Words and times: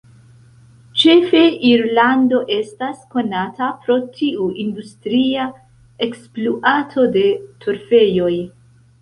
Ĉefe 1.01 1.41
Irlando 1.71 2.39
estas 2.55 3.03
konata 3.17 3.67
pro 3.83 3.99
tiu 4.17 4.49
industria 4.65 5.45
ekspluato 6.09 7.07
de 7.19 7.29
torfejoj. 7.67 8.35